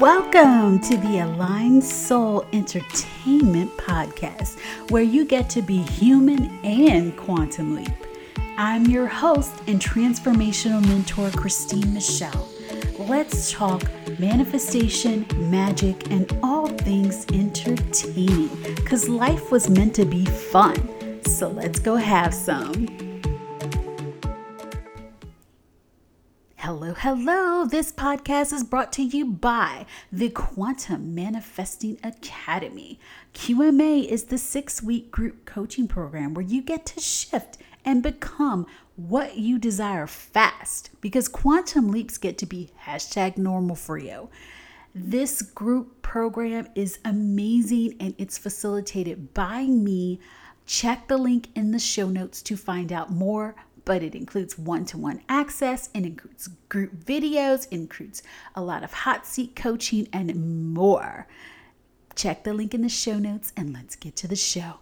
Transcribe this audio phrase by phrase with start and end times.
[0.00, 4.58] Welcome to the Aligned Soul Entertainment Podcast,
[4.90, 7.92] where you get to be human and quantum leap.
[8.58, 12.48] I'm your host and transformational mentor, Christine Michelle.
[12.98, 13.84] Let's talk
[14.18, 21.22] manifestation, magic, and all things entertaining because life was meant to be fun.
[21.24, 23.03] So let's go have some.
[26.98, 27.66] Hello.
[27.66, 33.00] This podcast is brought to you by the Quantum Manifesting Academy.
[33.34, 38.66] QMA is the six week group coaching program where you get to shift and become
[38.94, 44.28] what you desire fast because quantum leaps get to be hashtag normal for you.
[44.94, 50.20] This group program is amazing and it's facilitated by me.
[50.64, 54.84] Check the link in the show notes to find out more but it includes one
[54.86, 58.22] to one access, it includes group videos, includes
[58.54, 61.26] a lot of hot seat coaching, and more.
[62.14, 64.74] Check the link in the show notes and let's get to the show.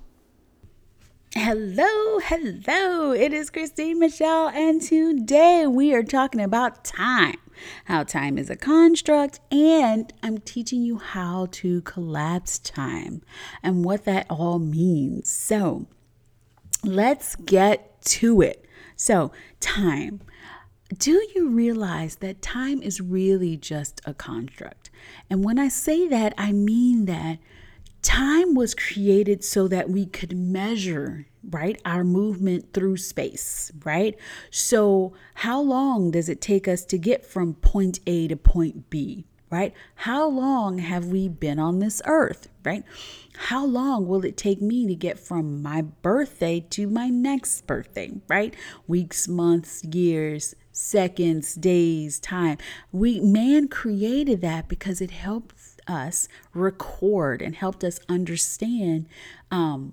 [1.34, 3.12] Hello, hello.
[3.12, 7.38] It is Christine Michelle, and today we are talking about time.
[7.86, 13.22] How time is a construct, and I'm teaching you how to collapse time
[13.62, 15.30] and what that all means.
[15.30, 15.86] So,
[16.84, 18.61] let's get to it.
[19.04, 20.20] So, time.
[20.96, 24.90] Do you realize that time is really just a construct?
[25.28, 27.40] And when I say that, I mean that
[28.02, 34.16] time was created so that we could measure right our movement through space right
[34.50, 39.24] so how long does it take us to get from point a to point b
[39.52, 39.74] right?
[39.96, 42.82] How long have we been on this earth, right?
[43.36, 48.12] How long will it take me to get from my birthday to my next birthday,
[48.28, 48.54] right?
[48.88, 52.56] Weeks, months, years, seconds, days, time.
[52.92, 59.06] We man created that because it helps us record and helped us understand
[59.50, 59.92] um,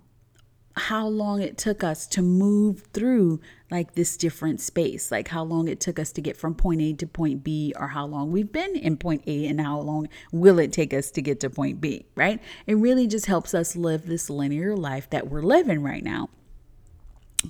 [0.80, 5.68] how long it took us to move through like this different space, like how long
[5.68, 8.52] it took us to get from point A to point B, or how long we've
[8.52, 11.80] been in point A and how long will it take us to get to point
[11.82, 12.42] B, right?
[12.66, 16.30] It really just helps us live this linear life that we're living right now.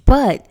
[0.05, 0.47] But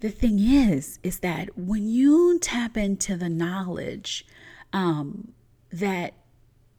[0.00, 4.26] the thing is, is that when you tap into the knowledge
[4.72, 5.32] um,
[5.72, 6.14] that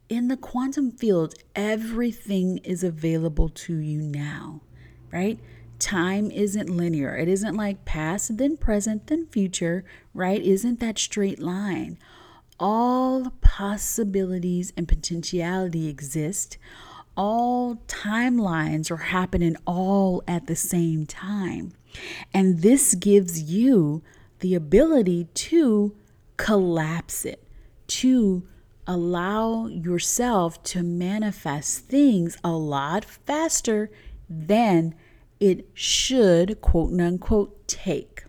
[0.08, 4.62] in the quantum field, everything is available to you now
[5.16, 5.40] right?
[5.80, 7.16] Time isn't linear.
[7.16, 10.42] It isn't like past, then present, then future, right?
[10.42, 11.98] Isn't that straight line?
[12.60, 16.58] All possibilities and potentiality exist.
[17.16, 21.72] All timelines are happening all at the same time.
[22.34, 24.04] And this gives you
[24.40, 25.96] the ability to
[26.36, 27.42] collapse it,
[27.88, 28.46] to
[28.86, 33.90] allow yourself to manifest things a lot faster
[34.30, 34.94] than
[35.40, 38.24] it should, quote unquote, take.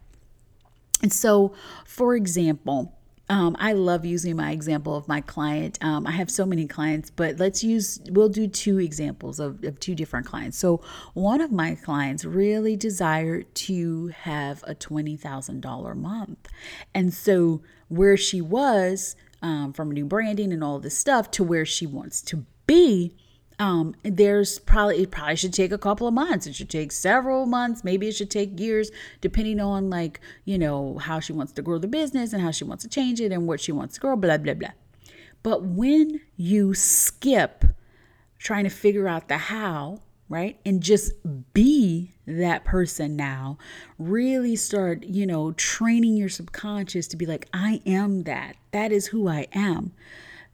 [1.02, 2.92] And so, for example,
[3.28, 5.78] um, I love using my example of my client.
[5.82, 9.80] Um, I have so many clients, but let's use, we'll do two examples of, of
[9.80, 10.58] two different clients.
[10.58, 10.80] So,
[11.14, 16.48] one of my clients really desired to have a $20,000 month.
[16.94, 21.66] And so, where she was um, from new branding and all this stuff to where
[21.66, 23.16] she wants to be
[23.58, 26.46] um, there's probably it probably should take a couple of months.
[26.46, 27.84] It should take several months.
[27.84, 28.90] Maybe it should take years,
[29.20, 32.64] depending on like you know how she wants to grow the business and how she
[32.64, 34.16] wants to change it and what she wants to grow.
[34.16, 34.70] Blah blah blah.
[35.42, 37.64] But when you skip
[38.38, 41.12] trying to figure out the how, right, and just
[41.54, 43.56] be that person now,
[43.98, 48.56] really start you know training your subconscious to be like, I am that.
[48.72, 49.92] That is who I am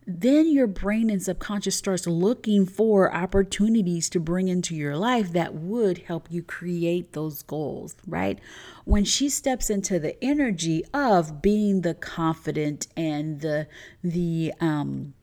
[0.06, 5.54] then your brain and subconscious starts looking for opportunities to bring into your life that
[5.54, 8.38] would help you create those goals, right?
[8.84, 13.69] When she steps into the energy of being the confident and the
[14.02, 15.14] the um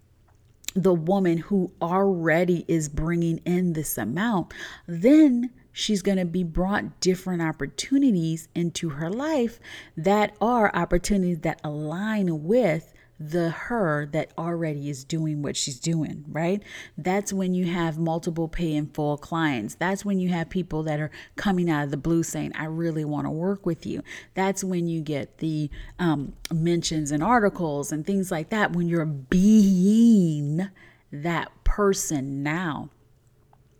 [0.75, 4.53] the woman who already is bringing in this amount,
[4.87, 9.59] then she's going to be brought different opportunities into her life
[9.97, 16.23] that are opportunities that align with the her that already is doing what she's doing,
[16.29, 16.63] right?
[16.97, 19.75] That's when you have multiple pay in full clients.
[19.75, 23.03] That's when you have people that are coming out of the blue saying, I really
[23.03, 24.03] want to work with you.
[24.35, 25.69] That's when you get the
[25.99, 30.69] um, mentions and articles and things like that when you're being
[31.11, 32.89] that person now.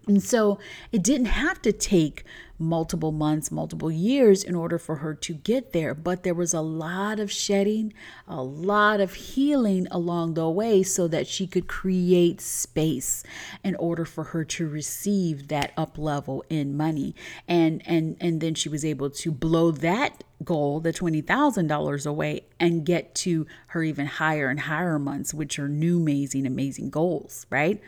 [0.09, 0.57] And so
[0.91, 2.23] it didn't have to take
[2.57, 5.93] multiple months, multiple years in order for her to get there.
[5.93, 7.93] But there was a lot of shedding,
[8.27, 13.23] a lot of healing along the way so that she could create space
[13.63, 17.13] in order for her to receive that up level in money.
[17.47, 22.83] And and and then she was able to blow that goal, the $20,000 away and
[22.83, 27.79] get to her even higher and higher months, which are new amazing amazing goals, right?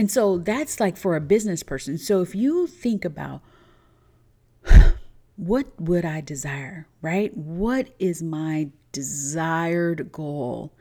[0.00, 1.98] And so that's like for a business person.
[1.98, 3.42] So if you think about
[5.36, 7.36] what would I desire, right?
[7.36, 10.72] What is my desired goal?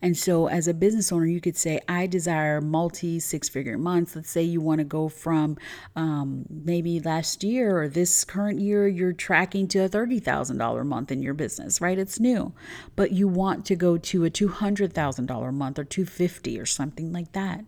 [0.00, 4.14] And so as a business owner, you could say, I desire multi six figure months.
[4.14, 5.56] Let's say you want to go from
[5.96, 11.20] um, maybe last year or this current year, you're tracking to a $30,000 month in
[11.20, 11.98] your business, right?
[11.98, 12.52] It's new,
[12.94, 17.64] but you want to go to a $200,000 month or 250 or something like that.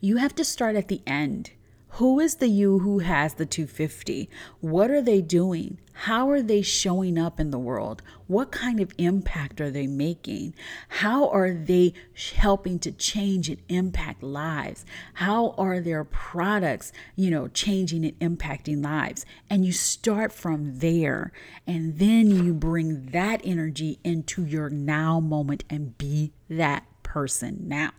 [0.00, 1.50] You have to start at the end.
[1.96, 4.30] Who is the you who has the 250?
[4.60, 5.78] What are they doing?
[5.92, 8.00] How are they showing up in the world?
[8.28, 10.54] What kind of impact are they making?
[10.88, 11.92] How are they
[12.36, 14.86] helping to change and impact lives?
[15.12, 19.26] How are their products, you know, changing and impacting lives?
[19.50, 21.30] And you start from there
[21.66, 27.90] and then you bring that energy into your now moment and be that person now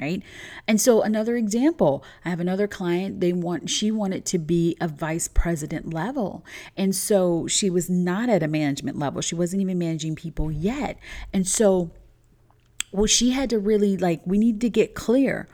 [0.00, 0.22] right?
[0.66, 4.88] And so another example, I have another client, they want she wanted to be a
[4.88, 6.44] vice president level.
[6.76, 9.20] And so she was not at a management level.
[9.20, 10.98] She wasn't even managing people yet.
[11.32, 11.90] And so
[12.92, 15.48] well she had to really like we need to get clear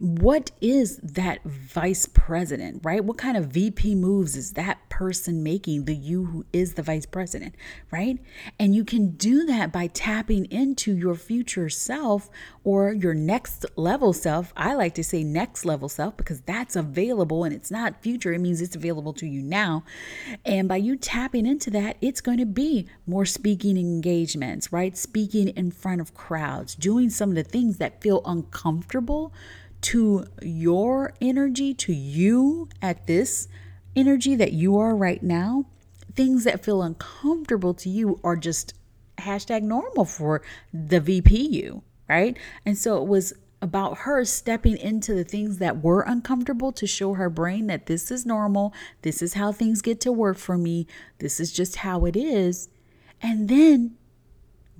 [0.00, 3.04] what is that vice president, right?
[3.04, 7.06] What kind of VP moves is that person making, the you who is the vice
[7.06, 7.54] president,
[7.92, 8.18] right?
[8.58, 12.28] And you can do that by tapping into your future self
[12.64, 14.52] or your next level self.
[14.56, 18.40] I like to say next level self because that's available and it's not future, it
[18.40, 19.84] means it's available to you now.
[20.44, 24.96] And by you tapping into that, it's going to be more speaking engagements, right?
[24.96, 29.32] Speaking in front of crowds, doing some of the things that feel uncomfortable
[29.84, 33.48] to your energy, to you at this
[33.94, 35.66] energy that you are right now,
[36.14, 38.72] things that feel uncomfortable to you are just
[39.18, 40.40] hashtag normal for
[40.72, 42.36] the VPU, right?
[42.64, 47.14] And so it was about her stepping into the things that were uncomfortable to show
[47.14, 48.72] her brain that this is normal,
[49.02, 50.86] this is how things get to work for me,
[51.18, 52.70] this is just how it is.
[53.20, 53.96] And then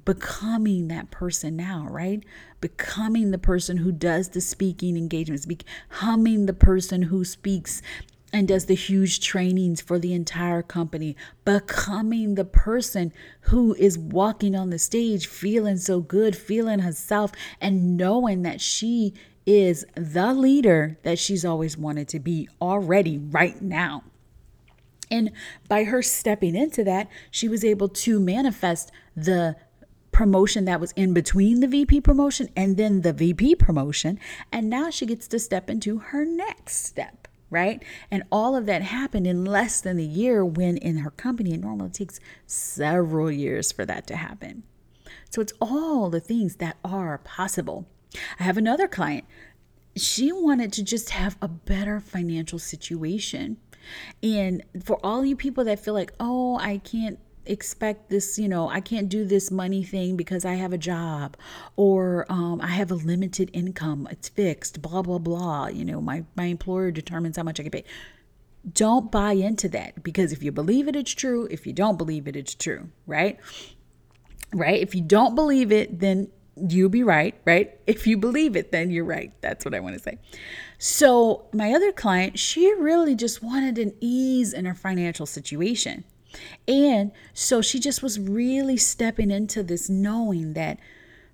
[0.04, 2.22] becoming that person now, right?
[2.60, 7.82] Becoming the person who does the speaking engagements, becoming the person who speaks
[8.32, 13.12] and does the huge trainings for the entire company, becoming the person
[13.42, 17.30] who is walking on the stage feeling so good, feeling herself,
[17.60, 19.14] and knowing that she
[19.46, 24.02] is the leader that she's always wanted to be already right now.
[25.10, 25.30] And
[25.68, 29.54] by her stepping into that, she was able to manifest the
[30.14, 34.18] promotion that was in between the VP promotion and then the VP promotion.
[34.50, 37.82] And now she gets to step into her next step, right?
[38.10, 41.60] And all of that happened in less than a year when in her company, it
[41.60, 44.62] normally takes several years for that to happen.
[45.30, 47.86] So it's all the things that are possible.
[48.38, 49.24] I have another client.
[49.96, 53.56] She wanted to just have a better financial situation.
[54.22, 58.68] And for all you people that feel like, oh, I can't expect this, you know,
[58.68, 61.36] I can't do this money thing because I have a job
[61.76, 64.08] or um, I have a limited income.
[64.10, 65.68] It's fixed, blah, blah, blah.
[65.68, 67.84] You know, my, my employer determines how much I can pay.
[68.72, 71.46] Don't buy into that because if you believe it, it's true.
[71.50, 73.38] If you don't believe it, it's true, right?
[74.52, 74.80] Right?
[74.80, 77.78] If you don't believe it, then you'll be right, right?
[77.86, 79.32] If you believe it, then you're right.
[79.40, 80.18] That's what I want to say.
[80.78, 86.04] So, my other client, she really just wanted an ease in her financial situation.
[86.66, 90.78] And so she just was really stepping into this knowing that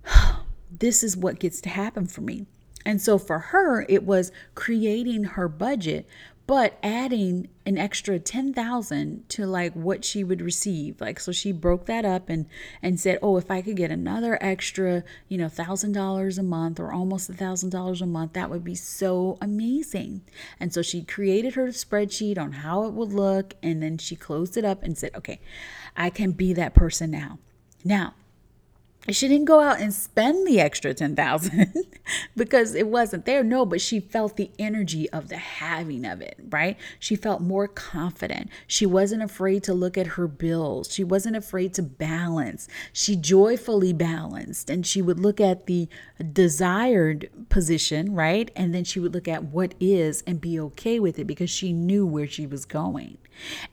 [0.71, 2.47] this is what gets to happen for me.
[2.87, 6.09] And so for her, it was creating her budget,
[6.50, 11.00] but adding an extra 10,000 to like what she would receive.
[11.00, 12.47] Like so she broke that up and
[12.83, 16.92] and said, "Oh, if I could get another extra, you know, $1,000 a month or
[16.92, 20.23] almost $1,000 a month, that would be so amazing."
[20.59, 24.57] And so she created her spreadsheet on how it would look and then she closed
[24.57, 25.38] it up and said, "Okay,
[25.97, 27.38] I can be that person now."
[27.85, 28.14] Now,
[29.09, 31.73] she didn't go out and spend the extra 10,000
[32.37, 33.42] because it wasn't there.
[33.42, 36.76] No, but she felt the energy of the having of it, right?
[36.99, 38.50] She felt more confident.
[38.66, 40.92] She wasn't afraid to look at her bills.
[40.92, 42.69] She wasn't afraid to balance.
[42.92, 45.88] She joyfully balanced and she would look at the
[46.33, 48.50] desired position, right?
[48.54, 51.73] And then she would look at what is and be okay with it because she
[51.73, 53.16] knew where she was going.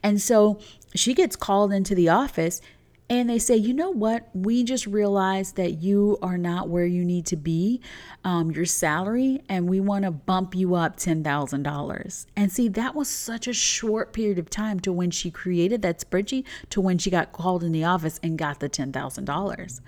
[0.01, 0.60] And so
[0.96, 2.62] she gets called into the office
[3.10, 4.28] and they say, you know what?
[4.34, 7.80] We just realized that you are not where you need to be,
[8.26, 12.26] um, your salary, and we want to bump you up $10,000.
[12.36, 16.00] And see, that was such a short period of time to when she created that
[16.00, 19.82] spreadsheet to when she got called in the office and got the $10,000.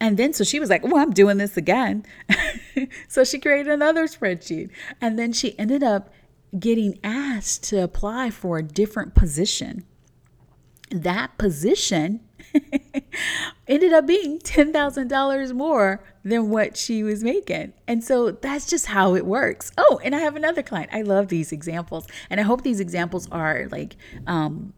[0.00, 2.04] And then so she was like, Oh, I'm doing this again.
[3.08, 4.70] so she created another spreadsheet.
[5.00, 6.12] And then she ended up
[6.58, 9.84] getting asked to apply for a different position.
[10.90, 12.20] That position
[13.68, 17.72] ended up being $10,000 more than what she was making.
[17.86, 19.72] And so that's just how it works.
[19.76, 20.90] Oh, and I have another client.
[20.92, 22.06] I love these examples.
[22.30, 23.96] And I hope these examples are like
[24.26, 24.72] um,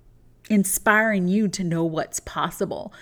[0.50, 2.92] inspiring you to know what's possible.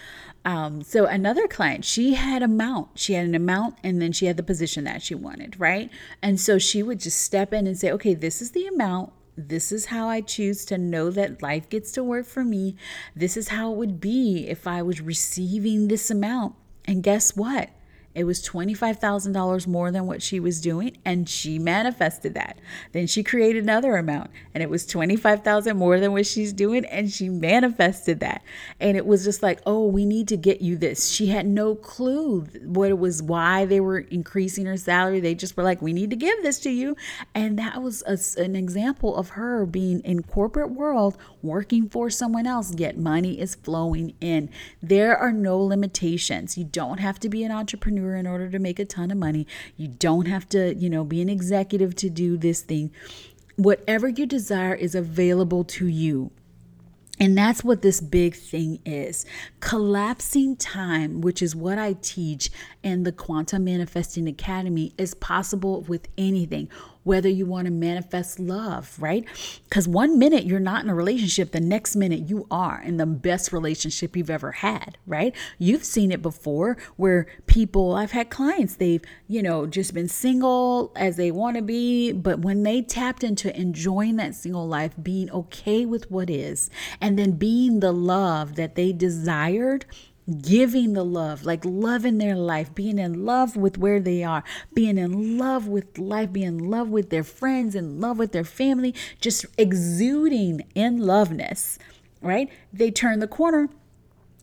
[0.45, 2.99] Um, so another client, she had a mount.
[2.99, 5.91] She had an amount and then she had the position that she wanted, right?
[6.21, 9.13] And so she would just step in and say, okay, this is the amount.
[9.37, 12.77] This is how I choose to know that life gets to work for me.
[13.17, 16.55] This is how it would be if I was receiving this amount.
[16.85, 17.71] And guess what?
[18.15, 22.59] It was $25,000 more than what she was doing and she manifested that.
[22.93, 27.11] Then she created another amount and it was 25,000 more than what she's doing and
[27.11, 28.43] she manifested that.
[28.79, 31.75] And it was just like, "Oh, we need to get you this." She had no
[31.75, 35.19] clue what it was why they were increasing her salary.
[35.19, 36.97] They just were like, "We need to give this to you."
[37.35, 42.47] And that was a, an example of her being in corporate world working for someone
[42.47, 44.51] else, yet money is flowing in.
[44.83, 46.57] There are no limitations.
[46.57, 49.19] You don't have to be an entrepreneur entrepreneur in order to make a ton of
[49.19, 49.47] money.
[49.77, 52.91] You don't have to, you know, be an executive to do this thing.
[53.57, 56.31] Whatever you desire is available to you.
[57.21, 59.25] And that's what this big thing is.
[59.61, 62.51] Collapsing time, which is what I teach
[62.83, 66.69] in the Quantum Manifesting Academy, is possible with anything
[67.05, 69.25] whether you want to manifest love, right?
[69.65, 73.07] Because one minute you're not in a relationship, the next minute you are in the
[73.07, 75.35] best relationship you've ever had, right?
[75.59, 80.93] You've seen it before where people, I've had clients, they've, you know, just been single
[80.97, 85.31] as they want to be, but when they tapped into enjoying that single life, being
[85.31, 86.71] okay with what is,
[87.01, 89.85] and then being the love that they desired
[90.41, 94.99] giving the love, like loving their life, being in love with where they are, being
[94.99, 98.95] in love with life, being in love with their friends, in love with their family,
[99.21, 101.79] just exuding in loveness,
[102.23, 102.51] right?
[102.73, 103.69] They turn the corner,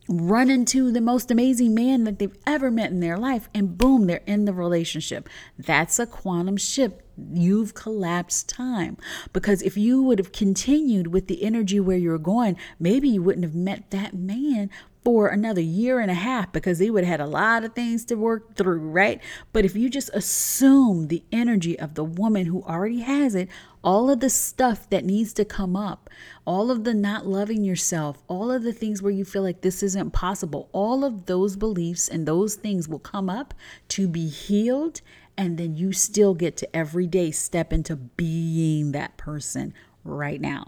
[0.08, 4.06] run into the most amazing man that they've ever met in their life, and boom,
[4.06, 5.28] they're in the relationship.
[5.58, 7.00] That's a quantum shift.
[7.16, 8.96] You've collapsed time
[9.32, 13.44] because if you would have continued with the energy where you're going, maybe you wouldn't
[13.44, 14.70] have met that man,
[15.04, 18.04] for another year and a half because they would have had a lot of things
[18.04, 19.20] to work through, right?
[19.52, 23.48] But if you just assume the energy of the woman who already has it,
[23.82, 26.08] all of the stuff that needs to come up,
[26.44, 29.82] all of the not loving yourself, all of the things where you feel like this
[29.82, 33.54] isn't possible, all of those beliefs and those things will come up
[33.88, 35.00] to be healed.
[35.36, 40.66] And then you still get to every day step into being that person right now.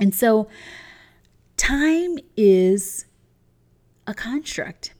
[0.00, 0.48] And so,
[1.56, 3.06] time is
[4.06, 4.92] a construct.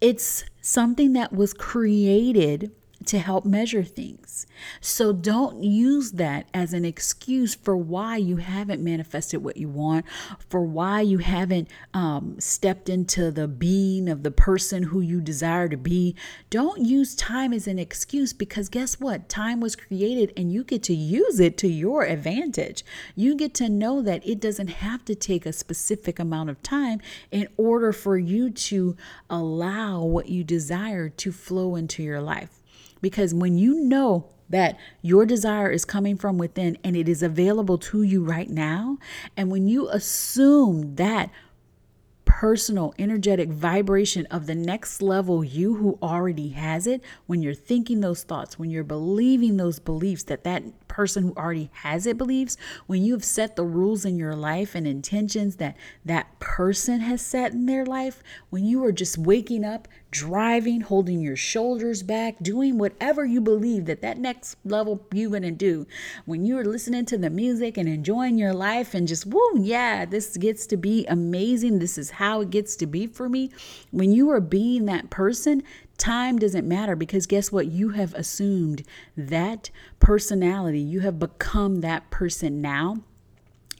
[0.00, 2.72] It's something that was created
[3.04, 4.46] to help measure things.
[4.80, 10.06] So don't use that as an excuse for why you haven't manifested what you want,
[10.48, 15.68] for why you haven't um, stepped into the being of the person who you desire
[15.68, 16.14] to be.
[16.50, 19.28] Don't use time as an excuse because guess what?
[19.28, 22.84] Time was created and you get to use it to your advantage.
[23.14, 27.00] You get to know that it doesn't have to take a specific amount of time
[27.30, 28.96] in order for you to
[29.28, 32.61] allow what you desire to flow into your life.
[33.02, 37.76] Because when you know that your desire is coming from within and it is available
[37.76, 38.96] to you right now,
[39.36, 41.30] and when you assume that
[42.42, 48.00] personal, energetic vibration of the next level you who already has it, when you're thinking
[48.00, 52.56] those thoughts, when you're believing those beliefs that that person who already has it believes,
[52.86, 57.22] when you have set the rules in your life and intentions that that person has
[57.22, 62.36] set in their life, when you are just waking up, driving, holding your shoulders back,
[62.40, 65.86] doing whatever you believe that that next level you're going to do,
[66.26, 70.04] when you are listening to the music and enjoying your life and just, woo, yeah,
[70.04, 71.80] this gets to be amazing.
[71.80, 73.50] This is how it gets to be for me.
[73.90, 75.62] When you are being that person,
[75.96, 77.66] time doesn't matter because guess what?
[77.66, 78.84] You have assumed
[79.16, 80.80] that personality.
[80.80, 82.98] You have become that person now.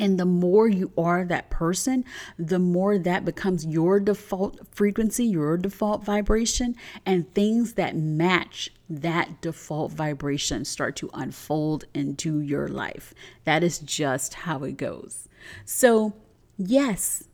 [0.02, 2.04] And the more you are that person,
[2.36, 6.74] the more that becomes your default frequency, your default vibration,
[7.06, 13.14] and things that match that default vibration start to unfold into your life.
[13.44, 15.28] That is just how it goes.
[15.64, 16.14] So,
[16.58, 17.28] yes,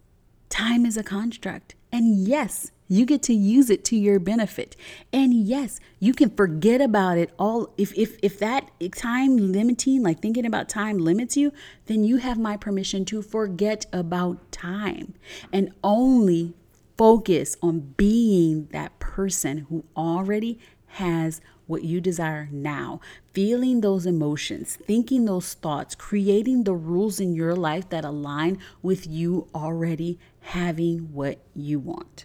[0.50, 1.74] time is a construct.
[1.90, 4.74] And yes, you get to use it to your benefit.
[5.12, 7.72] And yes, you can forget about it all.
[7.76, 11.52] If if if that time limiting, like thinking about time limits you,
[11.86, 15.14] then you have my permission to forget about time
[15.52, 16.54] and only
[16.96, 20.58] focus on being that person who already
[20.92, 22.98] has what you desire now,
[23.32, 29.06] feeling those emotions, thinking those thoughts, creating the rules in your life that align with
[29.06, 32.24] you already having what you want.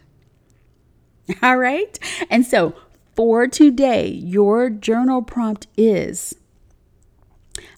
[1.42, 1.98] All right.
[2.30, 2.74] And so
[3.14, 6.34] for today, your journal prompt is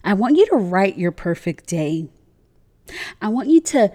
[0.03, 2.09] I want you to write your perfect day.
[3.21, 3.91] I want you to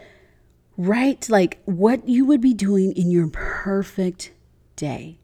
[0.76, 4.32] write like what you would be doing in your perfect
[4.76, 5.18] day.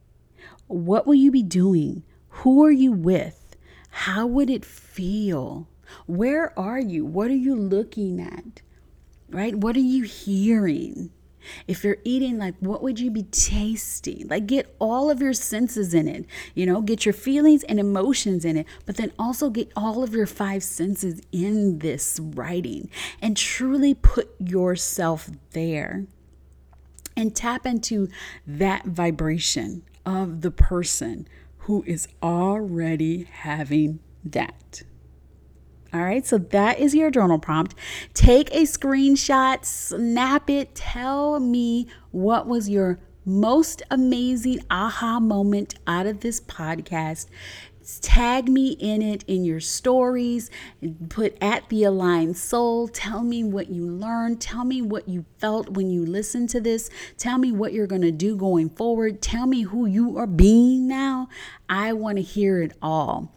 [0.67, 2.03] What will you be doing?
[2.29, 3.57] Who are you with?
[3.91, 5.69] How would it feel?
[6.07, 7.05] Where are you?
[7.05, 8.63] What are you looking at?
[9.31, 9.55] Right?
[9.55, 11.11] What are you hearing?
[11.67, 14.27] If you're eating, like, what would you be tasting?
[14.29, 16.27] Like, get all of your senses in it.
[16.55, 20.15] You know, get your feelings and emotions in it, but then also get all of
[20.15, 22.91] your five senses in this writing
[23.21, 26.07] and truly put yourself there
[27.17, 28.09] and tap into
[28.47, 31.27] that vibration of the person
[31.59, 34.83] who is already having that.
[35.93, 37.75] All right, so that is your journal prompt.
[38.13, 46.07] Take a screenshot, snap it, tell me what was your most amazing aha moment out
[46.07, 47.27] of this podcast.
[48.03, 50.51] Tag me in it in your stories.
[51.09, 52.87] Put at the aligned soul.
[52.87, 54.43] Tell me what you learned.
[54.43, 56.91] Tell me what you felt when you listened to this.
[57.17, 59.23] Tell me what you're going to do going forward.
[59.23, 61.29] Tell me who you are being now.
[61.69, 63.35] I want to hear it all.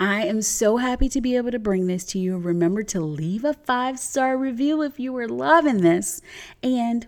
[0.00, 2.38] I am so happy to be able to bring this to you.
[2.38, 6.22] Remember to leave a five star review if you were loving this.
[6.62, 7.06] And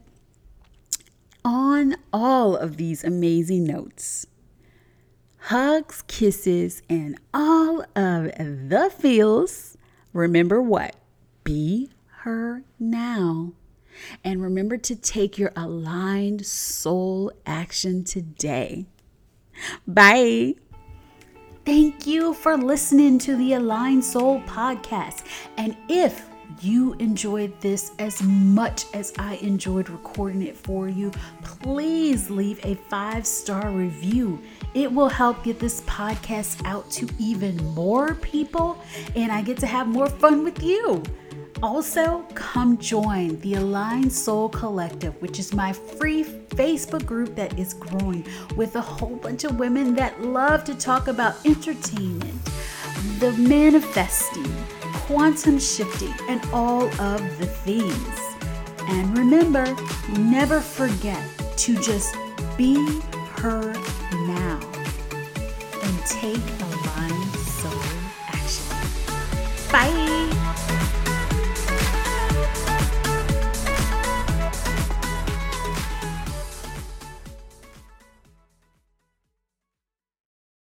[1.44, 4.26] on all of these amazing notes,
[5.38, 9.76] hugs, kisses, and all of the feels,
[10.12, 10.96] remember what?
[11.44, 11.90] Be
[12.22, 13.52] her now.
[14.24, 18.86] And remember to take your aligned soul action today.
[19.86, 20.54] Bye.
[21.70, 25.22] Thank you for listening to the Aligned Soul podcast.
[25.56, 26.28] And if
[26.60, 31.12] you enjoyed this as much as I enjoyed recording it for you,
[31.44, 34.42] please leave a five star review.
[34.74, 38.82] It will help get this podcast out to even more people,
[39.14, 41.04] and I get to have more fun with you.
[41.62, 47.74] Also, come join the Aligned Soul Collective, which is my free Facebook group that is
[47.74, 48.24] growing
[48.56, 52.44] with a whole bunch of women that love to talk about entertainment,
[53.18, 58.20] the manifesting, quantum shifting, and all of the things.
[58.88, 59.64] And remember,
[60.18, 61.22] never forget
[61.58, 62.14] to just
[62.56, 62.74] be
[63.36, 63.72] her
[64.26, 64.60] now
[65.82, 67.82] and take aligned soul
[68.28, 68.64] action.
[69.70, 70.09] Bye.